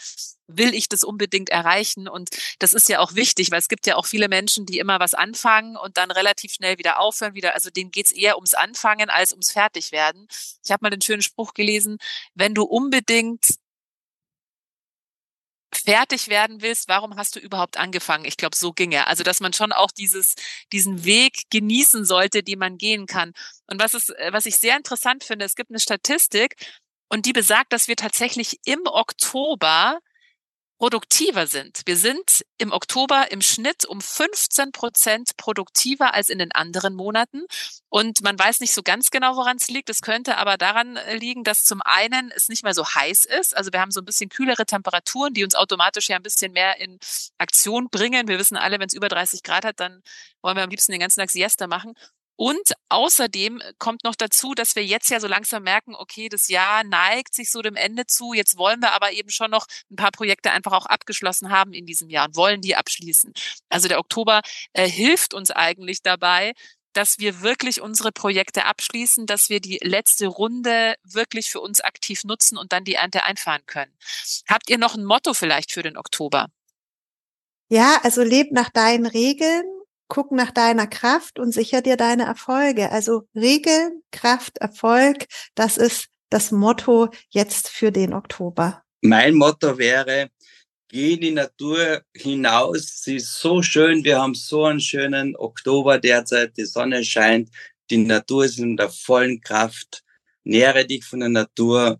will 0.47 0.73
ich 0.73 0.87
das 0.87 1.03
unbedingt 1.03 1.49
erreichen. 1.49 2.07
Und 2.07 2.29
das 2.59 2.71
ist 2.73 2.87
ja 2.89 2.99
auch 2.99 3.15
wichtig, 3.15 3.51
weil 3.51 3.59
es 3.59 3.67
gibt 3.67 3.87
ja 3.87 3.95
auch 3.95 4.05
viele 4.05 4.29
Menschen, 4.29 4.65
die 4.67 4.77
immer 4.77 4.99
was 4.99 5.15
anfangen 5.15 5.75
und 5.75 5.97
dann 5.97 6.11
relativ 6.11 6.53
schnell 6.53 6.77
wieder 6.77 6.99
aufhören, 6.99 7.33
wieder. 7.33 7.55
Also 7.55 7.71
denen 7.71 7.91
geht's 7.91 8.11
eher 8.11 8.35
ums 8.35 8.53
Anfangen 8.53 9.09
als 9.09 9.31
ums 9.31 9.51
Fertigwerden. 9.51 10.27
Ich 10.63 10.71
habe 10.71 10.83
mal 10.83 10.91
den 10.91 11.01
schönen 11.01 11.23
Spruch 11.23 11.53
gelesen, 11.55 11.97
wenn 12.35 12.53
du 12.53 12.63
unbedingt 12.63 13.57
fertig 15.79 16.27
werden 16.27 16.61
willst, 16.61 16.87
warum 16.87 17.15
hast 17.15 17.35
du 17.35 17.39
überhaupt 17.39 17.77
angefangen? 17.77 18.25
Ich 18.25 18.37
glaube, 18.37 18.55
so 18.55 18.73
ginge. 18.73 19.07
Also, 19.07 19.23
dass 19.23 19.39
man 19.39 19.53
schon 19.53 19.71
auch 19.71 19.91
dieses, 19.91 20.35
diesen 20.71 21.05
Weg 21.05 21.43
genießen 21.49 22.05
sollte, 22.05 22.43
den 22.43 22.59
man 22.59 22.77
gehen 22.77 23.05
kann. 23.05 23.33
Und 23.67 23.79
was 23.81 23.93
ist, 23.93 24.13
was 24.31 24.45
ich 24.45 24.57
sehr 24.57 24.77
interessant 24.77 25.23
finde, 25.23 25.45
es 25.45 25.55
gibt 25.55 25.71
eine 25.71 25.79
Statistik 25.79 26.55
und 27.09 27.25
die 27.25 27.33
besagt, 27.33 27.73
dass 27.73 27.87
wir 27.87 27.95
tatsächlich 27.95 28.59
im 28.65 28.81
Oktober 28.85 29.99
produktiver 30.77 31.47
sind. 31.47 31.81
Wir 31.85 31.97
sind 31.97 32.45
im 32.57 32.71
Oktober 32.71 33.31
im 33.31 33.41
Schnitt 33.41 33.85
um 33.85 33.99
15 33.99 34.71
Prozent 34.71 35.35
produktiver 35.37 36.13
als 36.13 36.29
in 36.29 36.37
den 36.37 36.51
anderen 36.51 36.93
Monaten. 36.93 37.43
Und 37.89 38.21
man 38.21 38.37
weiß 38.37 38.59
nicht 38.59 38.73
so 38.73 38.83
ganz 38.83 39.09
genau, 39.09 39.35
woran 39.35 39.57
es 39.57 39.69
liegt. 39.69 39.89
Es 39.89 40.01
könnte 40.01 40.37
aber 40.37 40.57
daran 40.57 40.97
äh, 40.97 41.15
liegen, 41.15 41.43
dass 41.43 41.63
zum 41.63 41.81
einen 41.83 42.31
es 42.35 42.47
nicht 42.47 42.63
mehr 42.63 42.73
so 42.73 42.85
heiß 42.87 43.25
ist. 43.25 43.57
Also 43.57 43.71
wir 43.73 43.81
haben 43.81 43.91
so 43.91 44.01
ein 44.01 44.05
bisschen 44.05 44.29
kühlere 44.29 44.65
Temperaturen, 44.65 45.33
die 45.33 45.43
uns 45.43 45.55
automatisch 45.55 46.09
ja 46.09 46.17
ein 46.17 46.23
bisschen 46.23 46.51
mehr 46.53 46.79
in 46.79 46.99
Aktion 47.37 47.89
bringen. 47.89 48.27
Wir 48.27 48.37
wissen 48.37 48.57
alle, 48.57 48.79
wenn 48.79 48.87
es 48.87 48.93
über 48.93 49.07
30 49.07 49.41
Grad 49.43 49.65
hat, 49.65 49.79
dann 49.79 50.03
wollen 50.41 50.57
wir 50.57 50.63
am 50.63 50.69
liebsten 50.69 50.91
den 50.91 51.01
ganzen 51.01 51.19
Tag 51.19 51.31
Siesta 51.31 51.65
machen. 51.67 51.93
Und 52.37 52.73
außerdem 52.89 53.61
kommt 53.79 54.03
noch 54.03 54.15
dazu, 54.15 54.53
dass 54.53 54.75
wir 54.75 54.85
jetzt 54.85 55.09
ja 55.09 55.19
so 55.19 55.27
langsam 55.27 55.63
merken, 55.63 55.95
okay, 55.95 56.29
das 56.29 56.47
Jahr 56.49 56.83
neigt 56.83 57.33
sich 57.33 57.51
so 57.51 57.63
dem 57.63 57.75
Ende 57.75 58.05
zu. 58.05 58.33
Jetzt 58.33 58.57
wollen 58.57 58.79
wir 58.79 58.93
aber 58.93 59.11
eben 59.11 59.31
schon 59.31 59.49
noch 59.49 59.65
ein 59.89 59.95
paar 59.95 60.11
Projekte 60.11 60.51
einfach 60.51 60.71
auch 60.71 60.85
abgeschlossen 60.85 61.49
haben 61.49 61.73
in 61.73 61.87
diesem 61.87 62.09
Jahr 62.09 62.27
und 62.27 62.35
wollen 62.35 62.61
die 62.61 62.75
abschließen. 62.75 63.33
Also 63.69 63.87
der 63.87 63.97
Oktober 63.97 64.41
äh, 64.73 64.87
hilft 64.87 65.33
uns 65.33 65.49
eigentlich 65.49 66.03
dabei, 66.03 66.53
dass 66.93 67.17
wir 67.17 67.41
wirklich 67.41 67.81
unsere 67.81 68.11
Projekte 68.11 68.65
abschließen, 68.65 69.25
dass 69.25 69.49
wir 69.49 69.59
die 69.59 69.79
letzte 69.81 70.27
Runde 70.27 70.95
wirklich 71.03 71.49
für 71.49 71.59
uns 71.59 71.81
aktiv 71.81 72.23
nutzen 72.23 72.55
und 72.55 72.71
dann 72.71 72.83
die 72.83 72.95
Ernte 72.95 73.23
einfahren 73.23 73.65
können. 73.65 73.93
Habt 74.47 74.69
ihr 74.69 74.77
noch 74.77 74.93
ein 74.93 75.05
Motto 75.05 75.33
vielleicht 75.33 75.71
für 75.71 75.81
den 75.81 75.97
Oktober? 75.97 76.49
Ja, 77.69 77.99
also 78.03 78.21
leb 78.21 78.51
nach 78.51 78.69
deinen 78.69 79.07
Regeln 79.07 79.65
guck 80.07 80.31
nach 80.31 80.51
deiner 80.51 80.87
Kraft 80.87 81.39
und 81.39 81.53
sicher 81.53 81.81
dir 81.81 81.97
deine 81.97 82.23
Erfolge. 82.23 82.91
Also 82.91 83.23
Regeln, 83.35 84.01
Kraft, 84.11 84.57
Erfolg, 84.57 85.25
das 85.55 85.77
ist 85.77 86.07
das 86.29 86.51
Motto 86.51 87.09
jetzt 87.29 87.69
für 87.69 87.91
den 87.91 88.13
Oktober. 88.13 88.83
Mein 89.01 89.35
Motto 89.35 89.77
wäre, 89.77 90.29
geh 90.89 91.13
in 91.13 91.21
die 91.21 91.31
Natur 91.31 92.01
hinaus. 92.15 93.01
Sie 93.03 93.17
ist 93.17 93.39
so 93.39 93.61
schön. 93.61 94.03
Wir 94.03 94.19
haben 94.19 94.33
so 94.33 94.65
einen 94.65 94.79
schönen 94.79 95.35
Oktober 95.35 95.99
derzeit. 95.99 96.57
Die 96.57 96.65
Sonne 96.65 97.03
scheint. 97.03 97.49
Die 97.89 97.97
Natur 97.97 98.45
ist 98.45 98.59
in 98.59 98.75
der 98.75 98.89
vollen 98.89 99.39
Kraft. 99.41 100.03
Nähre 100.43 100.85
dich 100.85 101.05
von 101.05 101.19
der 101.19 101.29
Natur 101.29 101.99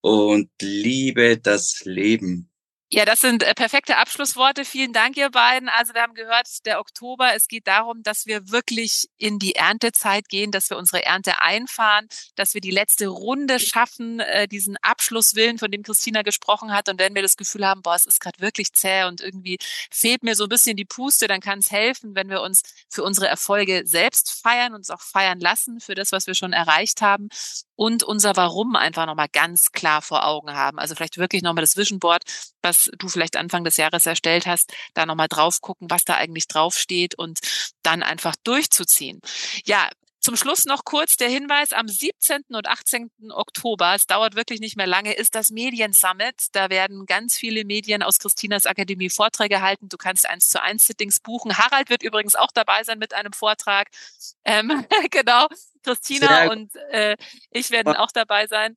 und 0.00 0.50
liebe 0.60 1.38
das 1.38 1.82
Leben. 1.84 2.50
Ja, 2.92 3.04
das 3.04 3.20
sind 3.20 3.42
äh, 3.42 3.52
perfekte 3.52 3.96
Abschlussworte. 3.96 4.64
Vielen 4.64 4.92
Dank, 4.92 5.16
ihr 5.16 5.30
beiden. 5.30 5.68
Also 5.68 5.92
wir 5.92 6.02
haben 6.02 6.14
gehört, 6.14 6.46
der 6.66 6.78
Oktober, 6.78 7.34
es 7.34 7.48
geht 7.48 7.66
darum, 7.66 8.04
dass 8.04 8.26
wir 8.26 8.48
wirklich 8.50 9.08
in 9.16 9.40
die 9.40 9.56
Erntezeit 9.56 10.28
gehen, 10.28 10.52
dass 10.52 10.70
wir 10.70 10.76
unsere 10.76 11.04
Ernte 11.04 11.40
einfahren, 11.40 12.06
dass 12.36 12.54
wir 12.54 12.60
die 12.60 12.70
letzte 12.70 13.08
Runde 13.08 13.58
schaffen, 13.58 14.20
äh, 14.20 14.46
diesen 14.46 14.76
Abschlusswillen, 14.82 15.58
von 15.58 15.72
dem 15.72 15.82
Christina 15.82 16.22
gesprochen 16.22 16.72
hat. 16.72 16.88
Und 16.88 17.00
wenn 17.00 17.16
wir 17.16 17.22
das 17.22 17.36
Gefühl 17.36 17.66
haben, 17.66 17.82
boah, 17.82 17.96
es 17.96 18.06
ist 18.06 18.20
gerade 18.20 18.38
wirklich 18.38 18.72
zäh 18.72 19.02
und 19.04 19.20
irgendwie 19.20 19.58
fehlt 19.90 20.22
mir 20.22 20.36
so 20.36 20.44
ein 20.44 20.48
bisschen 20.48 20.76
die 20.76 20.84
Puste, 20.84 21.26
dann 21.26 21.40
kann 21.40 21.58
es 21.58 21.72
helfen, 21.72 22.14
wenn 22.14 22.30
wir 22.30 22.40
uns 22.40 22.62
für 22.88 23.02
unsere 23.02 23.26
Erfolge 23.26 23.82
selbst 23.84 24.30
feiern, 24.40 24.74
uns 24.74 24.90
auch 24.90 25.00
feiern 25.02 25.40
lassen 25.40 25.80
für 25.80 25.96
das, 25.96 26.12
was 26.12 26.28
wir 26.28 26.34
schon 26.34 26.52
erreicht 26.52 27.02
haben 27.02 27.30
und 27.76 28.02
unser 28.02 28.36
Warum 28.36 28.74
einfach 28.74 29.06
nochmal 29.06 29.28
ganz 29.30 29.72
klar 29.72 30.02
vor 30.02 30.26
Augen 30.26 30.52
haben. 30.54 30.78
Also 30.78 30.94
vielleicht 30.94 31.18
wirklich 31.18 31.42
nochmal 31.42 31.62
das 31.62 31.76
Vision 31.76 32.00
Board, 32.00 32.24
was 32.62 32.90
du 32.98 33.08
vielleicht 33.08 33.36
Anfang 33.36 33.64
des 33.64 33.76
Jahres 33.76 34.06
erstellt 34.06 34.46
hast, 34.46 34.72
da 34.94 35.06
nochmal 35.06 35.28
drauf 35.28 35.60
gucken, 35.60 35.88
was 35.90 36.04
da 36.04 36.14
eigentlich 36.14 36.48
draufsteht 36.48 37.14
und 37.16 37.38
dann 37.82 38.02
einfach 38.02 38.34
durchzuziehen. 38.42 39.20
Ja, 39.64 39.88
zum 40.26 40.34
Schluss 40.34 40.64
noch 40.64 40.84
kurz 40.84 41.16
der 41.16 41.28
Hinweis, 41.28 41.72
am 41.72 41.86
17. 41.86 42.46
und 42.48 42.66
18. 42.66 43.12
Oktober, 43.30 43.94
es 43.94 44.08
dauert 44.08 44.34
wirklich 44.34 44.58
nicht 44.58 44.76
mehr 44.76 44.88
lange, 44.88 45.12
ist 45.12 45.36
das 45.36 45.50
Medien 45.50 45.92
Summit. 45.92 46.48
Da 46.50 46.68
werden 46.68 47.06
ganz 47.06 47.36
viele 47.36 47.64
Medien 47.64 48.02
aus 48.02 48.18
Christinas 48.18 48.66
Akademie 48.66 49.08
Vorträge 49.08 49.60
halten. 49.60 49.88
Du 49.88 49.96
kannst 49.96 50.28
eins 50.28 50.48
zu 50.48 50.60
eins 50.60 50.84
Sittings 50.84 51.20
buchen. 51.20 51.56
Harald 51.56 51.90
wird 51.90 52.02
übrigens 52.02 52.34
auch 52.34 52.50
dabei 52.52 52.82
sein 52.82 52.98
mit 52.98 53.14
einem 53.14 53.32
Vortrag. 53.32 53.86
Ähm, 54.44 54.84
genau, 55.12 55.46
Christina 55.84 56.50
und 56.50 56.74
äh, 56.90 57.16
ich 57.52 57.70
werden 57.70 57.94
auch 57.94 58.10
dabei 58.10 58.48
sein. 58.48 58.76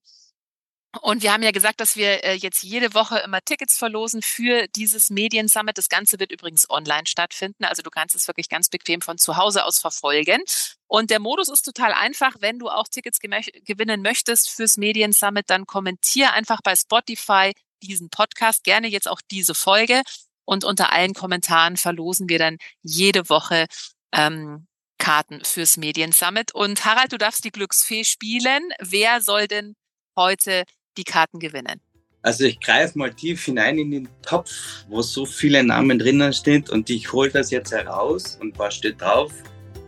Und 1.03 1.22
wir 1.22 1.31
haben 1.31 1.43
ja 1.43 1.51
gesagt, 1.51 1.79
dass 1.81 1.96
wir 1.96 2.24
äh, 2.24 2.34
jetzt 2.34 2.63
jede 2.63 2.96
Woche 2.96 3.19
immer 3.19 3.41
Tickets 3.41 3.77
verlosen 3.77 4.24
für 4.24 4.67
dieses 4.69 5.12
Medien-Summit. 5.12 5.77
Das 5.77 5.88
Ganze 5.88 6.19
wird 6.19 6.31
übrigens 6.31 6.67
online 6.67 7.05
stattfinden. 7.05 7.63
Also 7.63 7.84
du 7.84 7.91
kannst 7.91 8.15
es 8.15 8.27
wirklich 8.27 8.50
ganz 8.50 8.69
bequem 8.69 9.01
von 9.01 9.19
zu 9.19 9.38
Hause 9.38 9.65
aus 9.65 9.79
verfolgen. 9.79 10.41
Und 10.88 11.12
der 11.12 11.19
Modus 11.19 11.48
ist 11.48 11.62
total 11.62 11.93
einfach. 11.93 12.38
Wenn 12.39 12.58
du 12.58 12.69
auch 12.69 12.88
Tickets 12.88 13.19
gewinnen 13.19 14.01
möchtest 14.01 14.50
fürs 14.50 14.77
Medien-Summit, 14.77 15.50
dann 15.51 15.67
kommentier 15.67 16.34
einfach 16.34 16.62
bei 16.63 16.75
Spotify 16.75 17.53
diesen 17.84 18.10
Podcast, 18.10 18.63
gerne 18.63 18.88
jetzt 18.88 19.08
auch 19.08 19.22
diese 19.29 19.53
Folge. 19.53 20.01
Und 20.46 20.63
unter 20.63 20.91
allen 20.91 21.13
Kommentaren 21.13 21.77
verlosen 21.77 22.29
wir 22.29 22.39
dann 22.39 22.58
jede 22.81 23.29
Woche 23.29 23.67
ähm, 24.12 24.65
Karten 24.98 25.46
fürs 25.46 25.77
Medien-Summit. 25.77 26.55
Und 26.55 26.84
Harald, 26.84 27.13
du 27.13 27.19
darfst 27.19 27.43
die 27.43 27.51
Glücksfee 27.51 28.03
spielen. 28.03 28.72
Wer 28.79 29.22
soll 29.22 29.48
denn 29.48 29.75
heute 30.15 30.63
die 31.00 31.03
Karten 31.03 31.39
gewinnen? 31.39 31.82
Also 32.22 32.44
ich 32.44 32.60
greife 32.60 32.98
mal 33.00 33.13
tief 33.13 33.46
hinein 33.46 33.77
in 33.77 33.91
den 33.91 34.10
Topf, 34.22 34.51
wo 34.89 35.01
so 35.01 35.25
viele 35.25 35.63
Namen 35.63 35.98
drinnen 35.98 36.34
stehen 36.34 36.65
und 36.70 36.89
ich 36.89 37.12
hole 37.13 37.29
das 37.29 37.50
jetzt 37.50 37.72
heraus 37.72 38.38
und 38.41 38.60
was 38.60 38.75
steht 38.75 39.00
drauf? 39.00 39.32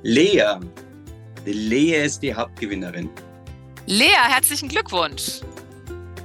Lea. 0.04 0.56
Die 1.46 1.52
Lea 1.52 2.06
ist 2.06 2.24
die 2.24 2.34
Hauptgewinnerin. 2.34 3.10
Lea, 3.86 4.16
herzlichen 4.30 4.70
Glückwunsch. 4.70 5.42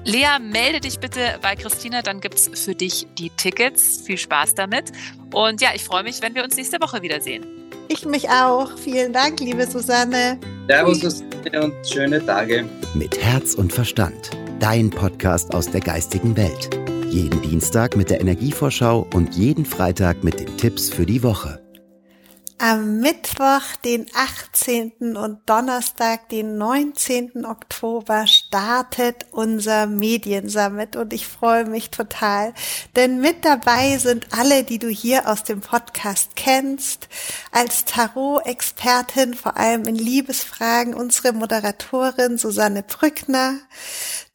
Lea, 0.05 0.38
melde 0.40 0.78
dich 0.78 1.00
bitte 1.00 1.38
bei 1.43 1.57
Christina, 1.57 2.02
dann 2.02 2.21
gibt 2.21 2.37
es 2.37 2.49
für 2.64 2.76
dich 2.76 3.09
die 3.19 3.31
Tickets. 3.31 4.02
Viel 4.07 4.19
Spaß 4.19 4.55
damit. 4.55 4.93
Und 5.33 5.61
ja, 5.61 5.71
ich 5.75 5.83
freue 5.83 6.05
mich, 6.05 6.23
wenn 6.23 6.37
wir 6.37 6.45
uns 6.45 6.57
nächste 6.57 6.81
Woche 6.81 7.02
wiedersehen. 7.02 7.45
Ich 7.88 8.05
mich 8.05 8.28
auch. 8.28 8.78
Vielen 8.78 9.12
Dank, 9.12 9.40
liebe 9.40 9.66
Susanne. 9.66 10.38
Servus 10.69 11.00
Susanne 11.00 11.64
und 11.64 11.75
schöne 11.88 12.25
Tage. 12.25 12.69
Mit 12.95 13.21
Herz 13.21 13.55
und 13.55 13.73
Verstand 13.73 14.31
dein 14.66 14.90
Podcast 14.90 15.54
aus 15.54 15.70
der 15.70 15.80
geistigen 15.80 16.37
Welt. 16.37 16.70
Jeden 17.08 17.40
Dienstag 17.40 17.94
mit 17.94 18.11
der 18.11 18.20
Energievorschau 18.20 19.06
und 19.14 19.37
jeden 19.37 19.64
Freitag 19.64 20.25
mit 20.25 20.40
den 20.40 20.56
Tipps 20.56 20.90
für 20.90 21.06
die 21.06 21.23
Woche. 21.23 21.62
Am 22.58 23.00
Mittwoch, 23.00 23.76
den 23.85 24.06
18. 24.12 25.16
und 25.16 25.38
Donnerstag, 25.46 26.30
den 26.30 26.56
19. 26.56 27.44
Oktober 27.44 28.26
startet 28.26 29.26
unser 29.30 29.87
Mediensummit 29.87 30.96
und 30.96 31.12
ich 31.12 31.28
freue 31.28 31.66
mich 31.66 31.90
total, 31.90 32.52
denn 32.96 33.20
mit 33.20 33.44
dabei 33.44 33.99
sind 33.99 34.26
alle, 34.37 34.64
die 34.64 34.80
du 34.80 34.88
hier 34.88 35.28
aus 35.28 35.44
dem 35.44 35.61
Podcast 35.61 36.35
kennst, 36.35 37.08
als 37.52 37.85
Tarot-Expertin, 37.85 39.35
vor 39.35 39.58
allem 39.58 39.85
in 39.85 39.94
Liebesfragen, 39.96 40.94
unsere 40.94 41.35
Moderatorin 41.35 42.38
Susanne 42.38 42.82
Brückner, 42.82 43.58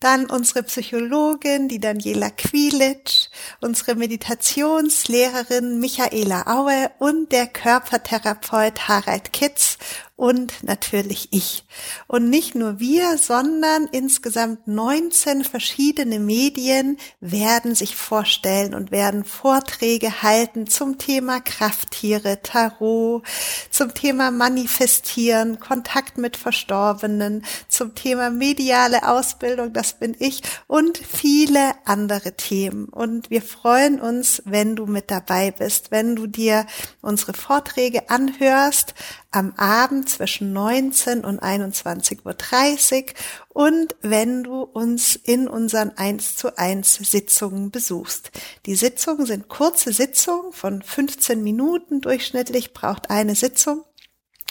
dann 0.01 0.25
unsere 0.25 0.63
Psychologin, 0.63 1.67
die 1.67 1.79
Daniela 1.79 2.29
Quilic, 2.29 3.29
unsere 3.61 3.95
Meditationslehrerin 3.95 5.79
Michaela 5.79 6.47
Aue 6.47 6.91
und 6.99 7.31
der 7.31 7.47
Körpertherapeut 7.47 8.87
Harald 8.87 9.31
Kitz 9.31 9.77
und 10.21 10.61
natürlich 10.61 11.29
ich. 11.31 11.63
Und 12.05 12.29
nicht 12.29 12.53
nur 12.53 12.79
wir, 12.79 13.17
sondern 13.17 13.87
insgesamt 13.91 14.67
19 14.67 15.43
verschiedene 15.43 16.19
Medien 16.19 16.97
werden 17.21 17.73
sich 17.73 17.95
vorstellen 17.95 18.75
und 18.75 18.91
werden 18.91 19.23
Vorträge 19.25 20.21
halten 20.21 20.67
zum 20.67 20.99
Thema 20.99 21.39
Krafttiere, 21.39 22.43
Tarot, 22.43 23.23
zum 23.71 23.95
Thema 23.95 24.29
Manifestieren, 24.29 25.59
Kontakt 25.59 26.19
mit 26.19 26.37
Verstorbenen, 26.37 27.43
zum 27.67 27.95
Thema 27.95 28.29
mediale 28.29 29.09
Ausbildung, 29.09 29.73
das 29.73 29.97
bin 29.97 30.15
ich, 30.19 30.43
und 30.67 30.99
viele 30.99 31.71
andere 31.85 32.33
Themen. 32.33 32.89
Und 32.89 33.31
wir 33.31 33.41
freuen 33.41 33.99
uns, 33.99 34.43
wenn 34.45 34.75
du 34.75 34.85
mit 34.85 35.09
dabei 35.09 35.49
bist, 35.49 35.89
wenn 35.89 36.15
du 36.15 36.27
dir 36.27 36.67
unsere 37.01 37.33
Vorträge 37.33 38.07
anhörst 38.11 38.93
am 39.31 39.53
Abend 39.55 40.09
zwischen 40.09 40.53
19 40.53 41.23
und 41.23 41.41
21.30 41.41 43.05
Uhr 43.05 43.13
und 43.49 43.95
wenn 44.01 44.43
du 44.43 44.61
uns 44.61 45.15
in 45.15 45.47
unseren 45.47 45.97
1 45.97 46.35
zu 46.35 46.57
1 46.57 46.95
Sitzungen 46.95 47.71
besuchst. 47.71 48.31
Die 48.65 48.75
Sitzungen 48.75 49.25
sind 49.25 49.47
kurze 49.47 49.93
Sitzungen 49.93 50.51
von 50.51 50.81
15 50.81 51.41
Minuten 51.41 52.01
durchschnittlich, 52.01 52.73
braucht 52.73 53.09
eine 53.09 53.35
Sitzung. 53.35 53.83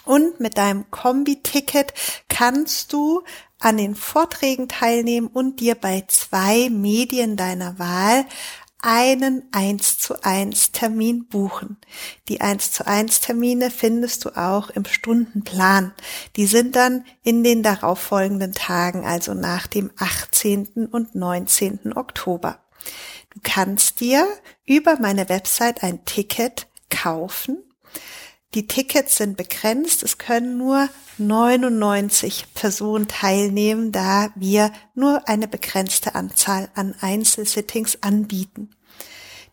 Und 0.04 0.40
mit 0.40 0.56
deinem 0.56 0.90
Kombi-Ticket 0.90 1.92
kannst 2.28 2.92
du 2.92 3.22
an 3.58 3.76
den 3.76 3.94
Vorträgen 3.94 4.68
teilnehmen 4.68 5.28
und 5.28 5.60
dir 5.60 5.74
bei 5.74 6.04
zwei 6.08 6.70
Medien 6.70 7.36
deiner 7.36 7.78
Wahl 7.78 8.24
einen 8.82 9.44
1 9.52 9.98
zu 9.98 10.22
1 10.22 10.72
Termin 10.72 11.26
buchen. 11.26 11.76
Die 12.28 12.40
1 12.40 12.72
zu 12.72 12.86
1 12.86 13.20
Termine 13.20 13.70
findest 13.70 14.24
du 14.24 14.30
auch 14.30 14.70
im 14.70 14.84
Stundenplan. 14.84 15.92
Die 16.36 16.46
sind 16.46 16.76
dann 16.76 17.04
in 17.22 17.44
den 17.44 17.62
darauffolgenden 17.62 18.52
Tagen, 18.52 19.04
also 19.04 19.34
nach 19.34 19.66
dem 19.66 19.90
18. 19.98 20.88
und 20.90 21.14
19. 21.14 21.92
Oktober. 21.94 22.60
Du 23.30 23.40
kannst 23.42 24.00
dir 24.00 24.26
über 24.64 24.98
meine 25.00 25.28
Website 25.28 25.82
ein 25.82 26.04
Ticket 26.04 26.66
kaufen. 26.88 27.58
Die 28.54 28.66
Tickets 28.66 29.16
sind 29.16 29.36
begrenzt. 29.36 30.02
Es 30.02 30.18
können 30.18 30.58
nur 30.58 30.88
99 31.18 32.52
Personen 32.54 33.06
teilnehmen, 33.06 33.92
da 33.92 34.32
wir 34.34 34.72
nur 34.94 35.28
eine 35.28 35.46
begrenzte 35.46 36.16
Anzahl 36.16 36.68
an 36.74 36.96
Einzelsittings 37.00 38.02
anbieten. 38.02 38.70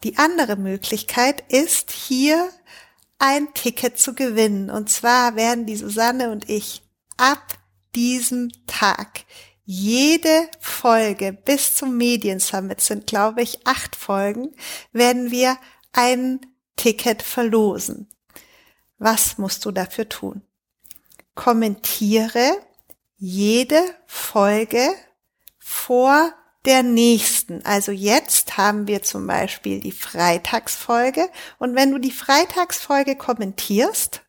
Die 0.03 0.17
andere 0.17 0.55
Möglichkeit 0.55 1.43
ist 1.51 1.91
hier 1.91 2.49
ein 3.19 3.53
Ticket 3.53 3.99
zu 3.99 4.15
gewinnen. 4.15 4.71
Und 4.71 4.89
zwar 4.89 5.35
werden 5.35 5.67
die 5.67 5.75
Susanne 5.75 6.31
und 6.31 6.49
ich 6.49 6.81
ab 7.17 7.57
diesem 7.95 8.51
Tag 8.65 9.25
jede 9.63 10.49
Folge 10.59 11.33
bis 11.33 11.75
zum 11.75 11.97
Mediensummit 11.97 12.81
sind, 12.81 13.05
glaube 13.05 13.41
ich, 13.41 13.67
acht 13.67 13.95
Folgen, 13.95 14.55
werden 14.93 15.29
wir 15.29 15.57
ein 15.91 16.39
Ticket 16.77 17.21
verlosen. 17.21 18.07
Was 18.97 19.37
musst 19.37 19.65
du 19.65 19.71
dafür 19.71 20.09
tun? 20.09 20.41
kommentiere 21.37 22.57
jede 23.15 23.81
Folge 24.05 24.89
vor 25.57 26.33
der 26.65 26.83
nächsten. 26.83 27.63
Also 27.65 27.93
jetzt 27.93 28.57
haben 28.57 28.87
wir 28.87 29.03
zum 29.03 29.25
Beispiel 29.25 29.79
die 29.79 29.93
Freitagsfolge 29.93 31.29
und 31.59 31.75
wenn 31.75 31.91
du 31.91 31.99
die 31.99 32.11
Freitagsfolge 32.11 33.15
kommentierst, 33.15 34.23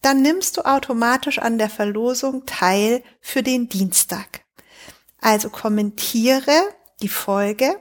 dann 0.00 0.22
nimmst 0.22 0.56
du 0.56 0.62
automatisch 0.62 1.38
an 1.38 1.58
der 1.58 1.68
Verlosung 1.68 2.46
teil 2.46 3.02
für 3.20 3.42
den 3.42 3.68
Dienstag. 3.68 4.44
Also 5.20 5.50
kommentiere 5.50 6.62
die 7.02 7.08
Folge, 7.08 7.80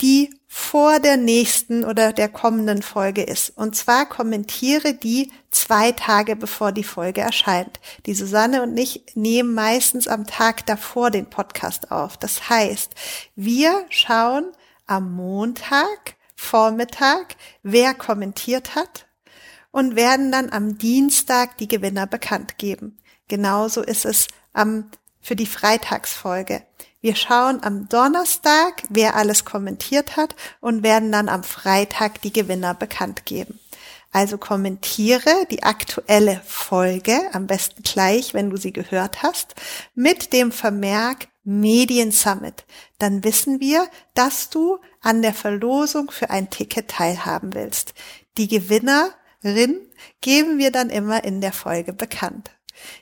die 0.00 0.39
vor 0.52 0.98
der 0.98 1.16
nächsten 1.16 1.84
oder 1.84 2.12
der 2.12 2.28
kommenden 2.28 2.82
Folge 2.82 3.22
ist. 3.22 3.50
Und 3.50 3.76
zwar 3.76 4.04
kommentiere 4.06 4.94
die 4.94 5.30
zwei 5.52 5.92
Tage 5.92 6.34
bevor 6.34 6.72
die 6.72 6.82
Folge 6.82 7.20
erscheint. 7.20 7.78
Die 8.04 8.14
Susanne 8.14 8.60
und 8.64 8.76
ich 8.76 9.04
nehmen 9.14 9.54
meistens 9.54 10.08
am 10.08 10.26
Tag 10.26 10.66
davor 10.66 11.12
den 11.12 11.30
Podcast 11.30 11.92
auf. 11.92 12.16
Das 12.16 12.50
heißt, 12.50 12.92
wir 13.36 13.86
schauen 13.90 14.50
am 14.86 15.14
Montag, 15.14 16.16
Vormittag, 16.34 17.36
wer 17.62 17.94
kommentiert 17.94 18.74
hat 18.74 19.06
und 19.70 19.94
werden 19.94 20.32
dann 20.32 20.50
am 20.50 20.78
Dienstag 20.78 21.58
die 21.58 21.68
Gewinner 21.68 22.08
bekannt 22.08 22.58
geben. 22.58 22.98
Genauso 23.28 23.82
ist 23.82 24.04
es 24.04 24.26
am, 24.52 24.90
für 25.20 25.36
die 25.36 25.46
Freitagsfolge. 25.46 26.64
Wir 27.02 27.16
schauen 27.16 27.62
am 27.62 27.88
Donnerstag, 27.88 28.82
wer 28.90 29.16
alles 29.16 29.46
kommentiert 29.46 30.18
hat 30.18 30.36
und 30.60 30.82
werden 30.82 31.10
dann 31.10 31.30
am 31.30 31.44
Freitag 31.44 32.20
die 32.20 32.32
Gewinner 32.32 32.74
bekannt 32.74 33.24
geben. 33.24 33.58
Also 34.12 34.36
kommentiere 34.36 35.46
die 35.50 35.62
aktuelle 35.62 36.42
Folge, 36.44 37.18
am 37.32 37.46
besten 37.46 37.82
gleich, 37.82 38.34
wenn 38.34 38.50
du 38.50 38.58
sie 38.58 38.72
gehört 38.72 39.22
hast, 39.22 39.54
mit 39.94 40.34
dem 40.34 40.52
Vermerk 40.52 41.28
Medien 41.42 42.12
Summit. 42.12 42.66
Dann 42.98 43.24
wissen 43.24 43.60
wir, 43.60 43.88
dass 44.12 44.50
du 44.50 44.78
an 45.00 45.22
der 45.22 45.32
Verlosung 45.32 46.10
für 46.10 46.28
ein 46.28 46.50
Ticket 46.50 46.88
teilhaben 46.88 47.54
willst. 47.54 47.94
Die 48.36 48.48
Gewinnerin 48.48 49.80
geben 50.20 50.58
wir 50.58 50.70
dann 50.70 50.90
immer 50.90 51.24
in 51.24 51.40
der 51.40 51.54
Folge 51.54 51.94
bekannt. 51.94 52.50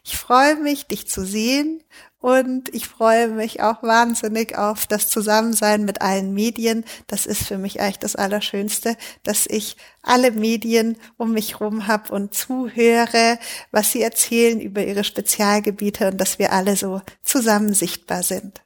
Ich 0.05 0.17
freue 0.17 0.57
mich, 0.57 0.87
dich 0.87 1.09
zu 1.09 1.25
sehen 1.25 1.83
und 2.21 2.75
ich 2.75 2.89
freue 2.89 3.29
mich 3.29 3.63
auch 3.63 3.83
wahnsinnig 3.83 4.59
auf 4.59 4.87
das 4.89 5.09
Zusammensein 5.09 5.85
mit 5.85 6.03
allen 6.03 6.35
Medien. 6.35 6.85
Das 7.07 7.27
ist 7.27 7.47
für 7.47 7.59
mich 7.59 7.81
eigentlich 7.81 7.99
das 7.99 8.17
Allerschönste, 8.17 8.97
dass 9.23 9.47
ich 9.47 9.77
alle 10.03 10.33
Medien 10.33 10.97
um 11.17 11.33
mich 11.33 11.61
rum 11.61 11.87
habe 11.87 12.13
und 12.13 12.35
zuhöre, 12.35 13.39
was 13.71 13.93
sie 13.93 14.03
erzählen 14.03 14.61
über 14.61 14.85
ihre 14.85 15.05
Spezialgebiete 15.05 16.09
und 16.09 16.19
dass 16.19 16.41
wir 16.41 16.53
alle 16.53 16.77
so 16.77 17.03
zusammen 17.23 17.73
sichtbar 17.73 18.25
sind. 18.25 18.63